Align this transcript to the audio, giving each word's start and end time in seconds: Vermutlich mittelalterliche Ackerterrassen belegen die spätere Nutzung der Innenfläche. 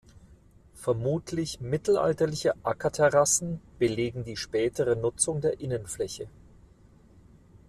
Vermutlich 0.73 1.61
mittelalterliche 1.61 2.55
Ackerterrassen 2.65 3.61
belegen 3.77 4.23
die 4.23 4.35
spätere 4.35 4.95
Nutzung 4.95 5.41
der 5.41 5.59
Innenfläche. 5.59 6.27